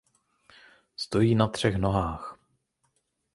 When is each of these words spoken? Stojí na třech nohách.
Stojí 0.97 1.35
na 1.35 1.47
třech 1.47 1.75
nohách. 1.75 2.37